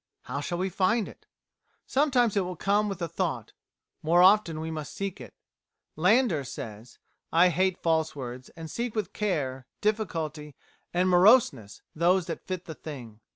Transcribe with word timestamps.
How 0.23 0.41
shall 0.41 0.57
we 0.57 0.69
find 0.71 1.07
it? 1.07 1.27
Sometimes 1.85 2.35
it 2.35 2.39
will 2.41 2.55
come 2.55 2.89
with 2.89 2.97
the 2.97 3.07
thought; 3.07 3.53
more 4.01 4.23
often 4.23 4.59
we 4.59 4.71
must 4.71 4.95
seek 4.95 5.21
it. 5.21 5.35
Landor 5.95 6.43
says: 6.43 6.97
"I 7.31 7.49
hate 7.49 7.77
false 7.77 8.15
words, 8.15 8.49
and 8.57 8.67
seek 8.71 8.95
with 8.95 9.13
care, 9.13 9.67
difficulty, 9.79 10.55
and 10.91 11.07
moroseness 11.07 11.83
those 11.93 12.25
that 12.25 12.47
fit 12.47 12.65
the 12.65 12.73
thing." 12.73 13.19